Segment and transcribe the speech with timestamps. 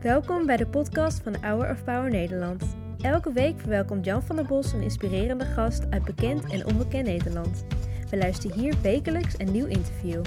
[0.00, 2.76] Welkom bij de podcast van Hour of Power Nederland.
[3.00, 7.64] Elke week verwelkomt Jan van der Bos een inspirerende gast uit bekend en onbekend Nederland.
[8.10, 10.24] We luisteren hier wekelijks een nieuw interview.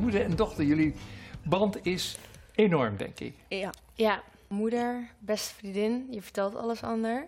[0.00, 0.94] Moeder en dochter, jullie
[1.42, 2.18] band is
[2.54, 3.34] enorm, denk ik.
[3.48, 3.72] Ja.
[3.94, 7.26] ja, moeder, beste vriendin, je vertelt alles ander.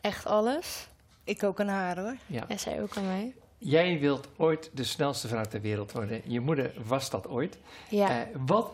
[0.00, 0.88] Echt alles.
[1.24, 2.16] Ik ook aan haar hoor.
[2.26, 2.48] Ja.
[2.48, 3.34] En zij ook aan mij.
[3.58, 6.22] Jij wilt ooit de snelste vrouw ter wereld worden.
[6.26, 7.58] Je moeder was dat ooit.
[7.88, 8.72] Ja, Eh, wat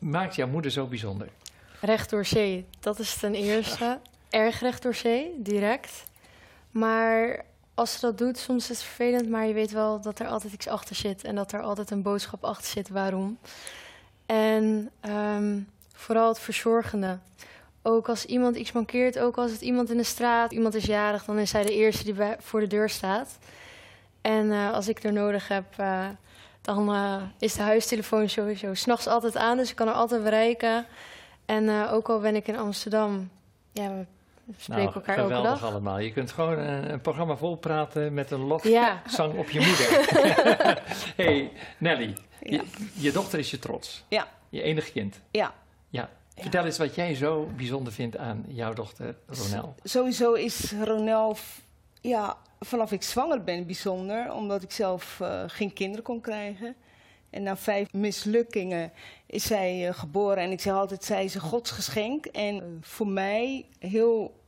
[0.00, 1.28] maakt jouw moeder zo bijzonder?
[1.80, 2.64] recht door zee.
[2.80, 3.98] Dat is ten eerste.
[4.30, 6.04] Erg recht door zee, direct.
[6.70, 10.26] Maar als ze dat doet, soms is het vervelend, maar je weet wel dat er
[10.26, 11.24] altijd iets achter zit.
[11.24, 13.38] En dat er altijd een boodschap achter zit waarom.
[14.26, 15.58] En ehm,
[15.94, 17.18] vooral het verzorgende.
[17.82, 21.24] Ook als iemand iets mankeert, ook als het iemand in de straat, iemand is jarig,
[21.24, 23.38] dan is zij de eerste die bij, voor de deur staat.
[24.22, 26.06] En eh, als ik er nodig heb, eh,
[26.60, 30.86] dan eh, is de huistelefoon sowieso s'nachts altijd aan, dus ik kan er altijd bereiken.
[31.46, 33.30] En eh, ook al ben ik in Amsterdam,
[33.72, 33.88] ja,
[34.44, 35.70] we spreken elkaar elke Nou, geweldig dag.
[35.70, 35.98] allemaal.
[35.98, 39.00] Je kunt gewoon een, een programma volpraten met een Ja.
[39.04, 40.08] lofzang op je moeder.
[41.24, 42.50] hey, Nelly, Ja.
[42.50, 44.04] je, je dochter is je trots.
[44.08, 44.28] Ja.
[44.48, 45.20] Je enig kind.
[45.30, 45.54] Ja.
[45.88, 46.08] Ja.
[46.36, 49.74] Vertel eens wat jij zo bijzonder vindt aan jouw dochter Ronel.
[49.82, 51.36] Sowieso is Ronel,
[52.00, 56.74] ja, vanaf ik zwanger ben bijzonder, omdat ik zelf eh, geen kinderen kon krijgen.
[57.30, 58.92] En na vijf mislukkingen
[59.26, 62.26] is zij eh, geboren en ik zeg altijd, zij is een godsgeschenk.
[62.26, 64.40] En eh, voor mij heel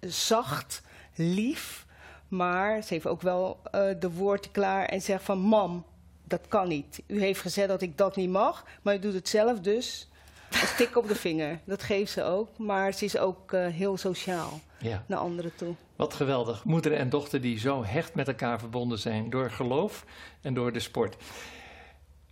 [0.00, 0.82] zacht,
[1.14, 1.86] lief,
[2.28, 3.60] maar ze heeft ook wel
[3.98, 5.84] de woorden klaar en zegt van, mam,
[6.24, 7.02] dat kan niet.
[7.06, 10.08] U heeft gezegd dat ik dat niet mag, maar u doet het zelf dus.
[10.54, 12.58] Een tik op de vinger, dat geeft ze ook.
[12.58, 15.04] Maar ze is ook eh, heel sociaal Ja.
[15.06, 15.74] naar anderen toe.
[15.96, 16.64] Wat geweldig.
[16.64, 20.04] Moeder en dochter die zo hecht met elkaar verbonden zijn door geloof
[20.40, 21.16] en door de sport.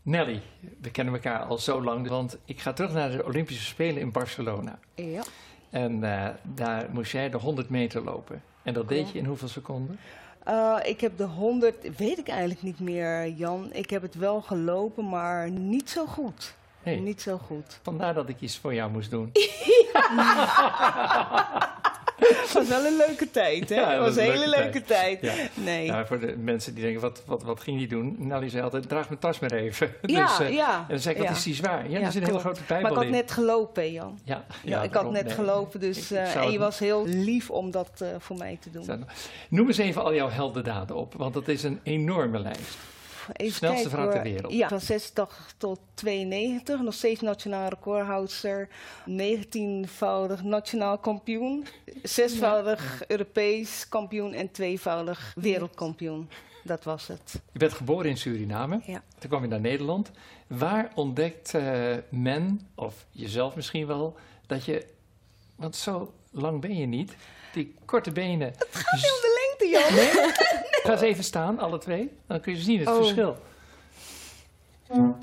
[0.02, 0.42] Nelly,
[0.80, 4.12] we kennen elkaar al zo lang, want ik ga terug naar de Olympische Spelen in
[4.12, 4.78] Barcelona.
[4.94, 5.22] Ja.
[5.70, 8.42] En eh, daar moest jij de 100 meter lopen.
[8.62, 9.98] En dat deed je in hoeveel seconden?
[10.44, 13.68] Eh, ik heb de 100, weet ik eigenlijk niet meer, Jan.
[13.72, 16.54] Ik heb het wel gelopen, maar niet zo goed.
[16.84, 17.78] Nee, Niet zo goed.
[17.82, 19.32] vandaar dat ik iets voor jou moest doen.
[22.20, 23.74] Het was wel een leuke tijd, hè?
[23.74, 25.20] Ja, het was een hele leuke leuke tijd.
[25.20, 25.34] Ja.
[25.54, 25.88] Nee.
[25.90, 28.14] Nou, voor de mensen die denken, wat, wat, wat ging die doen?
[28.18, 29.94] Nelly zei altijd, draag mijn tas maar even.
[30.02, 30.74] ja, dus, eh, ja.
[30.78, 31.90] En dan zei ik, wat is die zwaar?
[31.90, 33.10] Ja, er zit een hele grote bijbel Maar ik had in.
[33.10, 34.18] net gelopen, Jan.
[34.24, 35.34] Ja, Ja, ik had net nee.
[35.34, 38.58] gelopen, dus Ik- ik eh, en je was heel lief om dat eh, voor mij
[38.60, 39.04] te doen.
[39.48, 42.76] Noem eens even al jouw heldendaden op, want dat is een enorme lijst.
[43.32, 44.52] Even Snelste kijken, vrouw ter wereld.
[44.52, 46.80] Ja, van 86 tot 92.
[46.80, 48.68] Nog steeds nationaal recordhoudster.
[49.08, 51.66] 19-voudig nationaal kampioen.
[52.02, 56.28] Zesvoudig Europees kampioen en tweevoudig wereldkampioen.
[56.64, 57.40] Dat was het.
[57.52, 59.02] Je bent geboren in Suriname, Ja.
[59.18, 60.10] toen kwam je naar Nederland.
[60.46, 64.16] Waar ontdekt eh, men, of jezelf misschien wel,
[64.46, 64.86] dat je,
[65.56, 67.14] want zo lang ben je niet,
[67.52, 68.52] die korte benen...
[68.70, 70.10] Gaat niet om de Nee?
[70.82, 72.96] Ga eens even staan, alle twee, dan kun je zien het Oh.
[72.96, 73.36] verschil.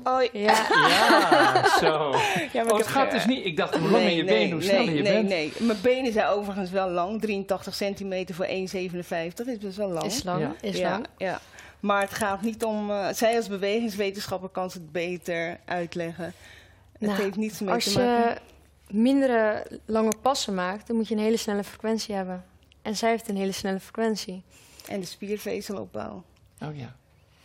[0.04, 0.66] Oh, Ja.
[0.68, 2.14] Ja, zo.
[2.52, 4.84] ja, maar Oh, het gaat dus niet, ik dacht hoe langer je been, hoe sneller
[4.86, 5.28] nee, je nee, bent.
[5.28, 7.20] Nee, Mijn benen zijn overigens wel lang.
[7.20, 9.34] 83 centimeter voor 1,57.
[9.34, 10.04] Dat is best wel lang.
[10.04, 10.52] is lang, Ja.
[10.60, 11.06] is lang.
[11.16, 11.40] ja.
[11.80, 12.90] Maar het gaat niet om...
[12.90, 16.24] eh, zij als bewegingswetenschapper kan ze het beter uitleggen.
[16.24, 18.40] Het Nou, heeft niets mee Als te maken.
[18.86, 22.44] je mindere lange passen maakt, dan moet je een hele snelle frequentie hebben.
[22.88, 24.42] En zij heeft een hele snelle frequentie.
[24.86, 26.24] En de spiervezelopbouw.
[26.60, 26.96] Oh ja.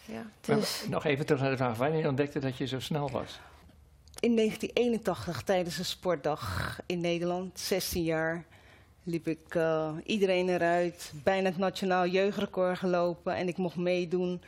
[0.06, 0.26] Ja.
[0.48, 3.40] Maar Dus nog even terug naar de vraag, wanneer ontdekte dat je zo snel was?
[4.20, 8.46] In 1981, tijdens een sportdag in Nederland, 16 jaar,
[9.04, 11.12] liep ik eh, iedereen eruit.
[11.24, 13.36] Bijna het nationaal jeugdrecord gelopen.
[13.36, 14.42] En ik mocht meedoen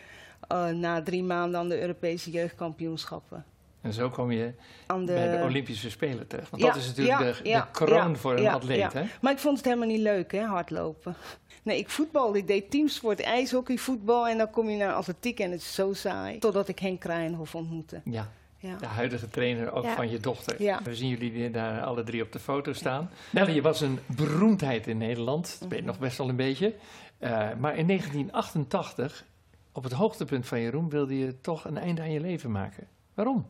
[0.48, 3.46] eh, na drie maanden aan de Europese jeugdkampioenschappen.
[3.86, 4.54] En zo kom je
[4.88, 6.50] Aan de, bij de Olympische Spelen terecht.
[6.50, 8.90] Want Ja, dat is natuurlijk ja, de, kroon ja, voor een ja, atleet, ja.
[8.94, 9.04] hè?
[9.22, 11.16] Maar ik vond het helemaal niet leuk, hè, hardlopen.
[11.64, 12.38] Nee, ik voetbalde.
[12.38, 14.28] Ik deed teamsport, ijshockey, voetbal.
[14.28, 16.40] En dan kom je naar atletiek en het is zo saai.
[16.40, 18.02] Totdat ik Henk Krijnhoff ontmoette.
[18.06, 18.76] Ja, Ja.
[18.78, 19.96] de huidige trainer ook Ja.
[19.96, 20.62] van je dochter.
[20.62, 20.80] Ja.
[20.84, 23.10] We zien jullie weer daar alle drie op de foto staan.
[23.32, 25.58] Nelly, je was een beroemdheid in Nederland.
[25.60, 26.74] Dat weet je nog best wel een beetje.
[27.18, 29.26] Eh, maar in 1988,
[29.72, 32.88] op het hoogtepunt van je roem, wilde je toch een einde aan je leven maken.
[33.14, 33.46] Waarom?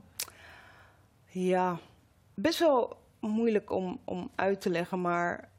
[1.37, 1.79] Ja,
[2.33, 5.49] best wel moeilijk om, om uit te leggen, maar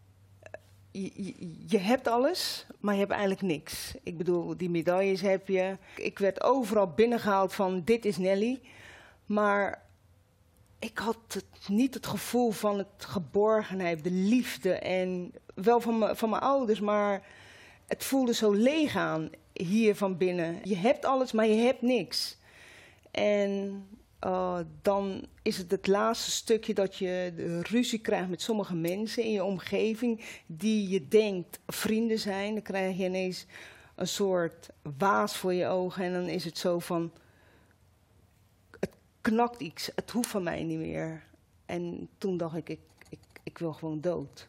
[0.91, 1.35] je, je,
[1.67, 3.95] je hebt alles, maar je hebt eigenlijk niks.
[4.03, 5.77] Ik bedoel, die medailles heb je.
[5.97, 8.61] Ik werd overal binnengehaald van dit is Nelly,
[9.27, 9.83] maar
[10.79, 16.17] ik had het, niet het gevoel van het geborgenheid, de liefde en wel van, me,
[16.17, 17.27] van mijn ouders, maar
[17.87, 19.31] het voelde zo leeg aan.
[19.53, 20.61] hier van binnen.
[20.63, 22.39] Je hebt alles, maar je hebt niks.
[23.11, 23.85] En
[24.27, 27.33] uh, dan is het het laatste stukje dat je
[27.63, 32.55] ruzie krijgt met sommige mensen in je omgeving die je denkt vrienden zijn.
[32.55, 33.47] Dan krijg je ineens
[33.95, 34.69] een soort
[34.99, 37.13] waas voor je ogen en dan is het zo van,
[38.81, 41.23] het knakt iets, het hoeft van mij niet meer.
[41.67, 42.79] En toen dacht ik, ik,
[43.43, 44.49] ik, wil gewoon dood.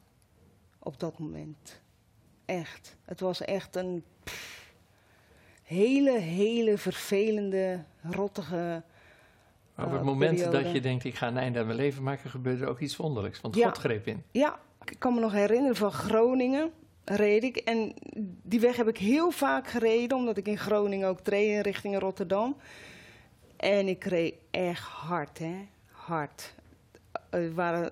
[0.80, 1.82] Op dat moment.
[2.46, 2.96] Echt.
[3.06, 4.04] Het was echt een
[5.64, 8.84] hele, hele vervelende, rottige
[9.78, 10.64] Maar op het eh, moment periode.
[10.64, 12.96] dat je denkt, ik ga een einde aan mijn leven maken, gebeurde er ook iets
[12.96, 13.42] wonderlijks.
[13.42, 13.68] Want Ja.
[13.68, 14.24] God greep in.
[14.32, 16.72] Ja, ik kan me nog herinneren van Groningen
[17.06, 17.58] reed ik.
[17.58, 17.94] En
[18.44, 22.58] die weg heb ik heel vaak gereden, omdat ik in Groningen ook reed richting Rotterdam.
[23.58, 25.68] En ik reed echt hard, hè.
[25.92, 26.54] Hard.
[27.30, 27.92] Er waren,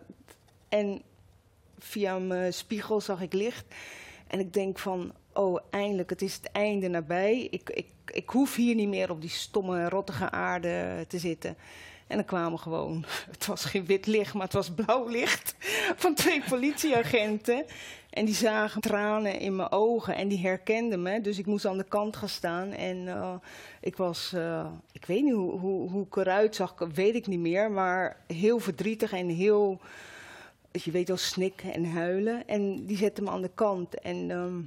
[0.69, 1.01] en
[1.79, 3.65] via mijn spiegel zag ik licht.
[4.27, 7.47] En ik denk van, oh, eindelijk, het is het einde nabij.
[7.51, 11.57] Ik, ik, ik hoef hier niet meer op die stomme, rottige aarde te zitten.
[12.07, 15.55] En dan kwamen gewoon, het was geen wit licht, maar het was blauw licht
[16.03, 17.65] van twee politieagenten.
[18.09, 21.21] En die zagen tranen in mijn ogen en die herkenden me.
[21.21, 22.71] Dus ik moest aan de kant gaan staan.
[22.71, 23.35] En eh,
[23.81, 27.39] ik was, eh, ik weet niet hoe, hoe, hoe ik eruit zag, weet ik niet
[27.39, 27.71] meer.
[27.71, 29.79] Maar heel verdrietig en heel,
[30.71, 32.47] je weet wel, snikken en huilen.
[32.47, 33.99] En die zetten me aan de kant.
[33.99, 34.61] En ehm,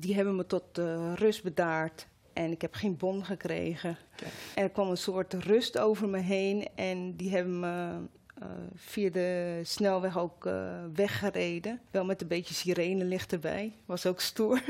[0.00, 2.06] die hebben me tot eh, rust bedaard.
[2.32, 3.96] En ik heb geen bon gekregen.
[4.16, 4.32] Kijk.
[4.54, 6.68] Er kwam een soort rust over me heen.
[6.74, 7.96] En die hebben me
[8.38, 11.80] eh, via de snelweg ook eh, weggereden.
[11.90, 13.72] Wel met een beetje sirenelicht erbij.
[13.86, 14.62] Was ook stoer.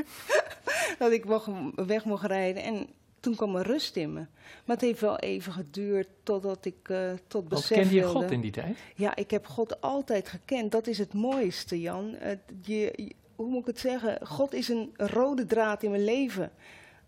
[0.98, 2.62] dat ik mocht, weg mocht rijden.
[2.62, 2.86] En
[3.20, 4.26] toen kwam er rust in me.
[4.64, 6.92] Maar het heeft wel even geduurd totdat ik
[7.26, 8.20] tot besef kende je wilde.
[8.20, 8.78] God in die tijd?
[8.94, 10.72] Ja, ik heb God altijd gekend.
[10.72, 12.16] Dat is het mooiste, Jan.
[12.62, 14.26] Je- hoe moet ik het zeggen?
[14.26, 16.50] God is een rode draad in mijn leven.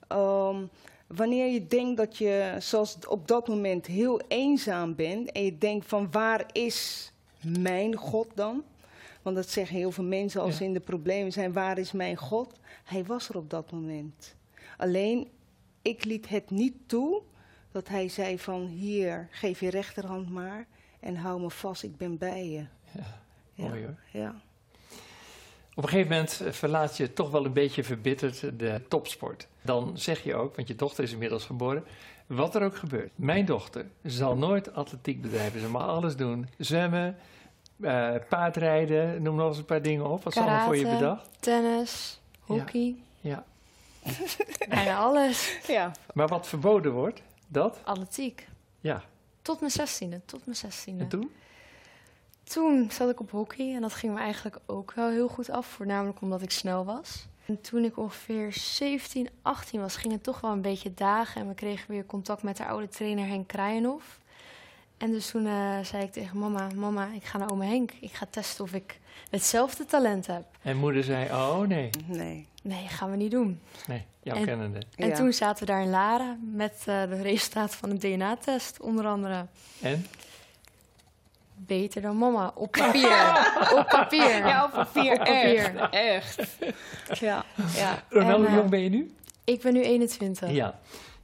[0.08, 0.64] Ehm,
[1.06, 5.32] wanneer je denkt dat je, zoals op dat moment, heel eenzaam bent...
[5.32, 7.12] en je denkt van waar is
[7.58, 8.62] mijn God dan?
[9.22, 10.56] Want dat zeggen heel veel mensen als Ja.
[10.56, 11.52] ze in de problemen zijn.
[11.52, 12.52] Waar is mijn God?
[12.84, 14.34] Hij was er op dat moment.
[14.76, 15.28] Alleen,
[15.82, 17.22] ik liet het niet toe
[17.72, 18.66] dat hij zei van...
[18.66, 20.66] hier, geef je rechterhand maar
[21.00, 22.64] en hou me vast, ik ben bij je.
[22.92, 23.20] Ja,
[23.54, 23.98] Ja, mooi hoor.
[24.12, 24.40] ja.
[25.80, 29.46] Op een gegeven moment eh, verlaat je toch wel een beetje verbitterd de topsport.
[29.62, 31.84] Dan zeg je ook, want je dochter is inmiddels geboren,
[32.26, 33.10] wat er ook gebeurt.
[33.14, 35.60] Mijn dochter zal nooit atletiek bedrijven.
[35.60, 36.48] Ze mag alles doen.
[36.58, 37.16] Zwemmen,
[37.80, 40.24] eh, paardrijden, noem nog eens een paar dingen op.
[40.24, 40.98] Wat is allemaal voor je Karate.
[41.00, 41.28] bedacht?
[41.40, 43.44] Tennis, hockey, Ja.
[44.68, 45.58] bijna alles.
[45.66, 45.92] ja.
[46.14, 47.80] Maar wat verboden wordt, dat?
[47.84, 48.48] Atletiek.
[48.80, 49.02] Ja.
[49.42, 51.02] Tot mijn zestiende, tot mijn zestiende.
[51.02, 51.30] En toen?
[52.52, 55.66] Toen zat ik op hockey en dat ging me eigenlijk ook wel heel goed af,
[55.66, 57.26] voornamelijk omdat ik snel was.
[57.46, 61.48] En toen ik ongeveer 17, 18 was, ging het toch wel een beetje dagen en
[61.48, 64.18] we kregen weer contact met de oude trainer Henk Kraaienhof.
[64.98, 67.92] En dus toen eh, zei ik tegen mama, mama, ik ga naar oma Henk.
[68.00, 69.00] Ik ga testen of ik
[69.30, 70.44] hetzelfde talent heb.
[70.62, 72.46] En moeder zei, oh nee, Nee.
[72.62, 73.60] Nee, gaan we niet doen.
[73.86, 74.82] nee, jouw En- kennende.
[74.96, 75.14] En Ja.
[75.14, 79.46] toen zaten we daar in Laren met eh, de resultaten van de DNA-test, onder andere.
[79.80, 80.06] En?
[81.70, 83.08] Beter dan mama, op papier.
[83.78, 84.46] op papier.
[84.46, 85.12] Ja, op papier.
[85.12, 85.76] Op papier.
[85.90, 86.38] Echt.
[86.38, 87.18] echt.
[87.18, 87.44] Ja,
[88.10, 89.14] En, hoe eh, jong ben je nu?
[89.44, 90.50] Ik ben nu 21.
[90.50, 90.78] Ja.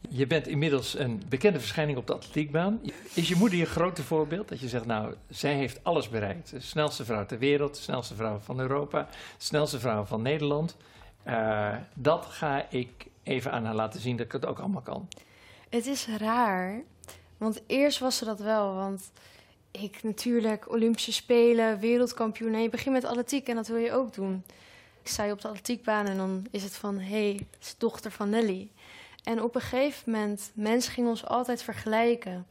[0.09, 2.81] Je bent inmiddels een bekende verschijning op de atletiekbaan.
[3.15, 4.49] Is je moeder je grote voorbeeld?
[4.49, 6.51] Dat je zegt, nou, zij heeft alles bereikt.
[6.51, 10.77] De snelste vrouw ter wereld, de snelste vrouw van Europa, de snelste vrouw van Nederland.
[11.23, 15.09] Eh, dat ga ik even aan haar laten zien dat ik het ook allemaal kan.
[15.69, 16.83] Het is raar,
[17.37, 18.75] want eerst was ze dat wel.
[18.75, 19.11] Want
[19.83, 22.55] ik natuurlijk, Olympische Spelen, wereldkampioen.
[22.55, 24.45] En je begint met atletiek en dat wil je ook doen.
[25.03, 26.99] Ik sta je op de atletiekbaan en dan is het van...
[26.99, 28.71] hé, hey, is dochter van Nelly.
[29.25, 32.47] En op een gegeven moment, mensen gingen ons altijd vergelijken.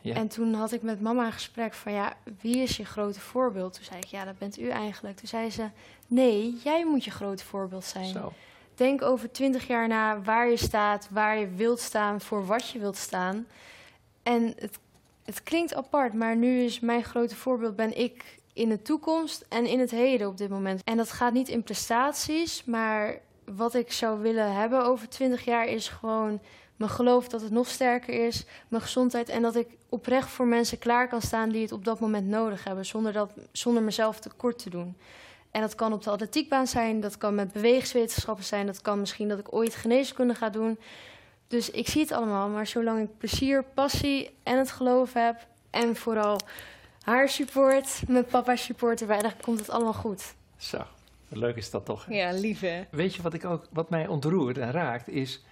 [0.00, 0.14] Ja.
[0.14, 1.92] En toen had ik met mama een gesprek van...
[1.92, 3.72] ja, wie is je grote voorbeeld?
[3.72, 5.16] Toen zei ik, ja, dat bent u eigenlijk.
[5.16, 5.68] Toen zei ze,
[6.06, 8.06] nee, jij moet je grote voorbeeld zijn.
[8.06, 8.32] Zo.
[8.74, 12.78] Denk over twintig jaar na waar je staat, waar je wilt staan, voor wat je
[12.78, 13.46] wilt staan.
[14.22, 14.78] En het,
[15.28, 19.66] het klinkt apart, maar nu is mijn grote voorbeeld ben ik in de toekomst en
[19.66, 20.80] in het heden op dit moment.
[20.84, 25.66] En dat gaat niet in prestaties, maar wat ik zou willen hebben over twintig jaar
[25.66, 26.40] is gewoon
[26.76, 30.78] mijn geloof dat het nog sterker is, mijn gezondheid en dat ik oprecht voor mensen
[30.78, 34.58] klaar kan staan die het op dat moment nodig hebben, zonder, dat, zonder mezelf tekort
[34.58, 34.96] te doen.
[35.50, 39.28] En dat kan op de atletiekbaan zijn, dat kan met bewegingswetenschappen zijn, dat kan misschien
[39.28, 40.78] dat ik ooit geneeskunde ga doen.
[41.48, 45.96] Dus ik zie het allemaal, maar zolang ik plezier, passie en het geloof heb en
[45.96, 46.40] vooral
[47.02, 50.34] haar support, mijn papa support erbij, dan komt het allemaal goed.
[50.56, 50.82] Zo.
[51.28, 52.06] Leuk is dat toch?
[52.06, 52.14] hè?
[52.14, 52.82] Ja, lief hè.
[52.90, 55.44] Weet je wat, ik ook, wat mij ontroert en raakt, is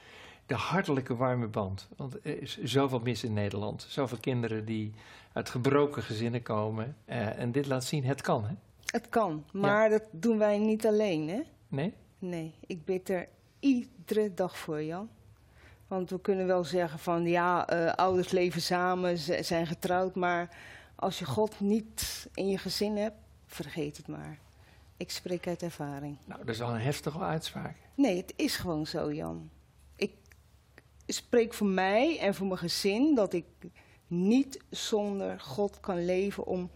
[0.46, 1.88] de hartelijke warme band.
[1.96, 3.86] Want er is zoveel mis in Nederland.
[3.88, 4.92] Zoveel kinderen die
[5.32, 6.96] uit gebroken gezinnen komen.
[7.04, 8.54] eh, en dit laat zien, het kan, hè?
[8.86, 11.40] Het kan, maar dat doen wij niet alleen hè.
[11.68, 11.94] Nee?
[12.18, 13.28] Nee, ik bid er
[13.60, 15.08] iedere dag voor, Jan.
[15.88, 20.56] Want we kunnen wel zeggen van ja, eh, ouders leven samen, ze zijn getrouwd, maar
[20.94, 23.16] als je God niet in je gezin hebt,
[23.46, 24.38] vergeet het maar.
[24.96, 26.16] Ik spreek uit ervaring.
[26.24, 27.76] Nou, dat is wel een heftige uitspraak.
[27.94, 29.50] Nee, het is gewoon zo, Jan.
[29.96, 30.12] Ik
[31.06, 33.44] spreek voor mij en voor mijn gezin dat ik
[34.06, 36.70] niet zonder God kan leven om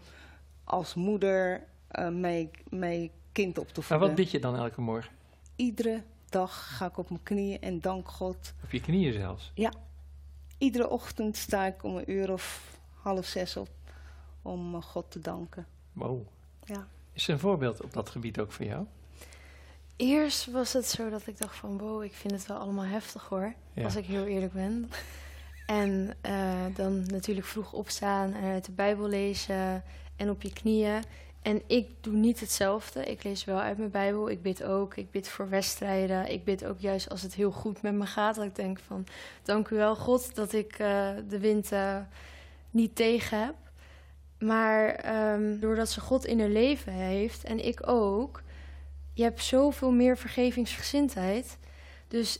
[0.63, 4.07] als moeder eh, mijn, mijn kind op te Maar voeden.
[4.07, 5.11] wat bid je dan elke morgen?
[5.55, 8.53] Iedere dag ga ik op mijn knieën en dank God.
[8.63, 9.51] Op je knieën zelfs.
[10.57, 13.69] Iedere ochtend sta ik om een uur of half zes op
[14.41, 15.65] om eh, God te danken.
[15.93, 16.21] Wow.
[16.63, 16.87] Ja.
[17.13, 18.85] Is er een voorbeeld op dat gebied ook voor jou?
[19.95, 23.27] Eerst was het zo dat ik dacht van, wow, ik vind het wel allemaal heftig
[23.27, 23.53] hoor.
[23.73, 23.83] Ja.
[23.83, 24.89] Als ik heel eerlijk ben.
[25.65, 29.83] En eh, dan natuurlijk vroeg opstaan en uit de Bijbel lezen
[30.15, 31.03] en op je knieën.
[31.41, 33.05] En ik doe niet hetzelfde.
[33.05, 34.29] Ik lees wel uit mijn Bijbel.
[34.29, 34.95] Ik bid ook.
[34.95, 36.31] Ik bid voor wedstrijden.
[36.31, 38.35] Ik bid ook juist als het heel goed met me gaat.
[38.35, 39.05] Dat ik denk van,
[39.43, 41.97] dank u wel God dat ik eh, de wind eh,
[42.71, 43.55] niet tegen heb.
[44.39, 48.41] Maar ehm, doordat ze God in haar leven heeft en ik ook,
[49.13, 51.57] je hebt zoveel meer vergevingsgezindheid.
[52.07, 52.39] Dus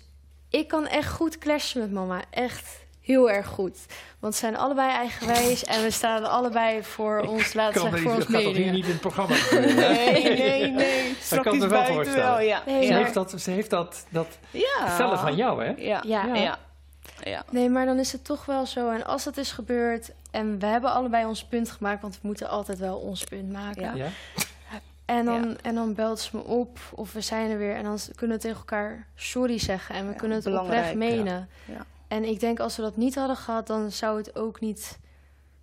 [0.49, 2.23] ik kan echt goed clashen met mama.
[2.29, 3.77] Echt heel erg goed.
[4.19, 7.91] Want ze zijn allebei eigenwijs en we staan allebei voor ons, laten we Kan zeggen,
[7.91, 8.71] er voor niet- ons dat gaat toch hier media.
[8.71, 9.35] niet in het programma?
[9.51, 11.15] Nee, nee, nee.
[11.21, 12.45] Straks kan me wel voorstellen.
[12.45, 12.61] ja.
[12.65, 15.17] Nee, Ze maar- heeft dat, ze heeft dat, dat Ja.
[15.17, 15.73] van jou, hè?
[15.77, 16.25] Ja, Ja.
[16.25, 16.35] ja.
[16.35, 16.57] ja.
[17.23, 17.43] ja.
[17.49, 18.89] Nee, maar dan is het toch wel zo.
[18.89, 22.49] En als het is gebeurd en we hebben allebei ons punt gemaakt, want we moeten
[22.49, 23.81] altijd wel ons punt maken.
[23.81, 23.93] Ja.
[23.95, 24.07] Ja?
[25.05, 25.55] En, dan, Ja.
[25.61, 28.41] en dan belt ze me op of we zijn er weer en dan kunnen we
[28.41, 31.49] tegen elkaar sorry zeggen en we Ja, kunnen het belangrijk, oprecht menen.
[32.11, 34.99] En ik denk als we dat niet hadden gehad, dan zou het ook niet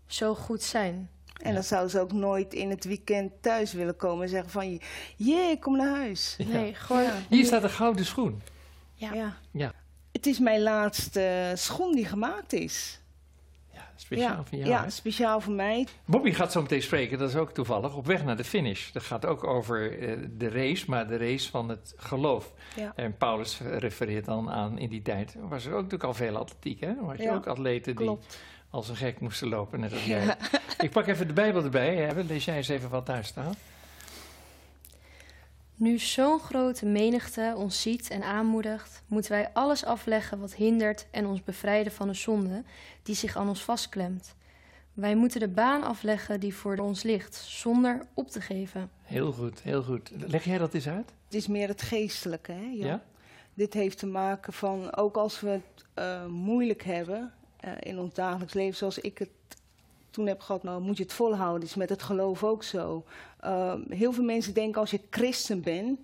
[0.06, 1.10] zo goed zijn.
[1.42, 4.80] En dan zou ze ook nooit in het weekend thuis willen komen en zeggen van...
[5.16, 6.34] Jee, ik kom naar huis.
[6.38, 6.46] Ja.
[6.46, 7.02] Nee, gewoon.
[7.02, 7.12] Ja.
[7.28, 8.42] Hier staat een gouden schoen.
[8.94, 9.12] Ja.
[9.12, 9.36] Ja.
[9.50, 9.72] Ja.
[10.12, 13.00] Het is mijn laatste schoen die gemaakt is.
[13.98, 14.90] Ja, speciaal ja, voor jou, ja hè?
[14.90, 15.86] speciaal voor mij.
[16.04, 18.90] Bobby gaat zo meteen spreken, dat is ook toevallig, op weg naar de finish.
[18.92, 22.52] Dat gaat ook over eh, de race, maar de race van het geloof.
[22.76, 22.92] Ja.
[22.96, 25.36] En Paulus refereert dan aan in die tijd.
[25.40, 26.94] Was er ook natuurlijk al veel atletiek, hè?
[27.00, 28.18] Was je Ja, ook atleten die
[28.70, 30.36] als een gek moesten lopen, net als jij.
[30.78, 31.96] Ik pak even de Bijbel erbij.
[31.96, 32.22] Hè?
[32.22, 33.56] Lees jij eens even wat daar staat.
[35.78, 41.26] Nu zo'n grote menigte ons ziet en aanmoedigt, moeten wij alles afleggen wat hindert en
[41.26, 42.62] ons bevrijden van de zonde
[43.02, 44.34] die zich aan ons vastklemt.
[44.92, 48.90] Wij moeten de baan afleggen die voor ons ligt, zonder op te geven.
[49.02, 50.10] Heel goed, heel goed.
[50.16, 51.12] Leg jij dat eens uit?
[51.24, 52.70] Het is meer het geestelijke, hè?
[52.72, 53.02] Ja?
[53.54, 58.14] Dit heeft te maken van, ook als we het eh, moeilijk hebben eh, in ons
[58.14, 59.30] dagelijks leven, zoals ik het
[60.10, 61.68] toen heb gehad, nou moet je het volhouden.
[61.68, 63.04] is met het geloof ook zo.
[63.40, 66.00] Eh, heel veel mensen denken als je christen bent,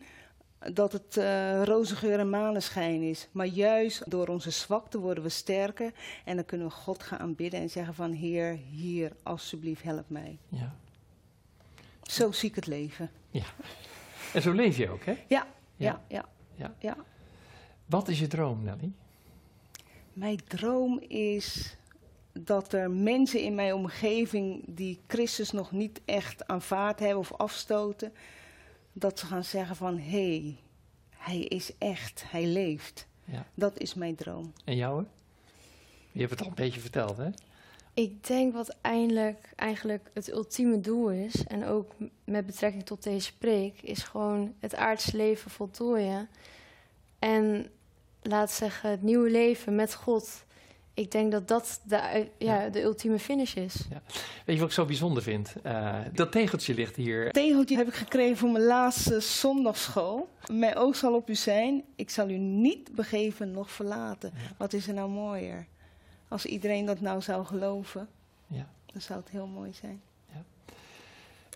[0.72, 3.28] dat het eh roze geur en maneschijn is.
[3.32, 5.92] Maar juist door onze zwakte worden we sterker
[6.24, 10.38] en dan kunnen we God gaan aanbidden en zeggen van Heer, hier, alsjeblieft, help mij.
[10.48, 10.74] Ja.
[12.02, 13.10] Zo zie ik het leven.
[14.34, 15.16] En zo leef je ook, hè?
[15.28, 15.46] Ja,
[15.76, 16.02] Ja.
[16.08, 16.74] ja, ja.
[16.78, 16.96] Ja.
[17.86, 18.92] Wat is je droom, Nelly?
[20.12, 21.76] Mijn droom is
[22.38, 28.12] dat er mensen in mijn omgeving die Christus nog niet echt aanvaard hebben of afstoten,
[28.92, 30.56] dat ze gaan zeggen van hé, hey,
[31.16, 33.06] hij is echt, hij leeft.
[33.24, 33.46] Ja.
[33.54, 34.52] Dat is mijn droom.
[34.64, 35.08] En jou, hè?
[36.12, 37.30] Je hebt het al een beetje verteld, hè?
[37.94, 41.92] Ik denk wat eindelijk eigenlijk het ultieme doel is, en ook
[42.24, 46.28] met betrekking tot deze preek, is gewoon het aardse leven voltooien.
[47.18, 47.70] En
[48.22, 50.44] laat zeggen, het nieuwe leven met God.
[50.94, 53.74] Ik denk dat dat de, ja, de ultieme finish is.
[54.44, 55.54] Weet je wat ik zo bijzonder vind?
[55.62, 57.24] Eh, dat tegeltje ligt hier.
[57.24, 60.28] Het tegeltje heb ik gekregen voor mijn laatste zondagschool.
[60.52, 61.82] Mijn oog zal op u zijn.
[61.96, 64.30] Ik zal u niet begeven nog verlaten.
[64.34, 64.40] Ja.
[64.56, 65.66] Wat is er nou mooier?
[66.28, 68.08] Als iedereen dat nou zou geloven,
[68.46, 68.68] Ja.
[68.92, 70.00] dan zou het heel mooi zijn.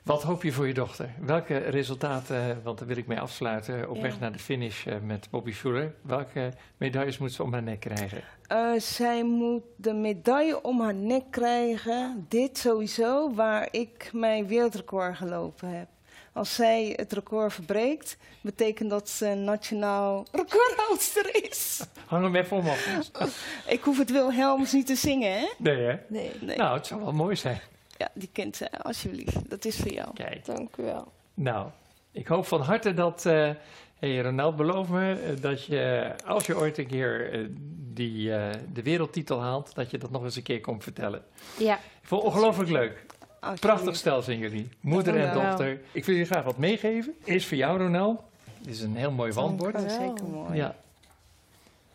[0.08, 1.10] Wat hoop je voor je dochter?
[1.20, 4.02] Welke resultaten, want daar wil ik mee afsluiten, op Ja.
[4.02, 5.94] weg naar de finish eh, met Bobby Schuller.
[6.02, 8.22] Welke medailles moet ze om haar nek krijgen?
[8.46, 12.26] Eh, zij moet de medaille om haar nek krijgen.
[12.28, 15.88] Dit sowieso, waar ik mijn wereldrecord gelopen heb.
[16.32, 21.80] Als zij het record verbreekt, betekent dat ze nationaal recordhoudster is.
[22.06, 22.64] Hang hem even om.
[23.74, 25.46] Ik hoef het Wilhelms niet te zingen, hè?
[25.58, 25.96] Nee, hè?
[26.08, 26.56] Nee, Nee.
[26.56, 27.60] Nou, het zou wel mooi zijn.
[27.98, 29.50] Ja, die ze, alsjeblieft.
[29.50, 30.08] Dat is voor jou.
[30.14, 31.12] Kijk, dank u wel.
[31.34, 31.68] nou,
[32.12, 33.50] Ik hoop van harte dat, uh,
[33.98, 37.48] hey Ronald, beloof me eh, dat je, als je ooit een keer uh,
[37.92, 38.28] die,
[38.72, 41.22] de wereldtitel haalt, dat je dat nog eens een keer komt vertellen.
[41.58, 41.74] Ja.
[41.76, 43.06] Ik vond het ongelooflijk leuk.
[43.60, 45.80] Prachtig stel zijn jullie, moeder en dochter.
[45.92, 47.14] Ik wil je graag wat meegeven.
[47.24, 48.20] Eerst voor jou, Ronald.
[48.58, 49.80] Dit is een heel mooi wandbord.
[49.80, 50.56] Zeker mooi.
[50.56, 50.76] Ja.